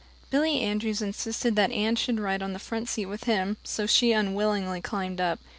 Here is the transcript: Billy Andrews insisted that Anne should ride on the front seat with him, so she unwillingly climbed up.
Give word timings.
Billy 0.31 0.61
Andrews 0.61 0.99
insisted 0.99 1.55
that 1.55 1.69
Anne 1.71 1.95
should 1.95 2.19
ride 2.19 2.41
on 2.41 2.53
the 2.53 2.57
front 2.57 2.89
seat 2.89 3.05
with 3.05 3.25
him, 3.25 3.57
so 3.63 3.85
she 3.85 4.13
unwillingly 4.13 4.81
climbed 4.81 5.21
up. 5.21 5.39